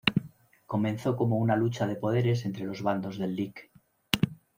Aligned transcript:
Comenzó 0.65 1.15
como 1.15 1.37
una 1.37 1.55
lucha 1.55 1.85
de 1.85 1.95
poderes 1.95 2.45
entre 2.45 2.65
los 2.65 2.81
bandos 2.81 3.19
del 3.19 3.35
Lic. 3.35 3.69